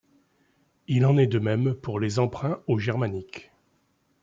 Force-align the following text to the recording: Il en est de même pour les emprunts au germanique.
Il 0.87 1.05
en 1.05 1.15
est 1.15 1.27
de 1.27 1.37
même 1.37 1.75
pour 1.75 1.99
les 1.99 2.17
emprunts 2.17 2.59
au 2.65 2.79
germanique. 2.79 3.51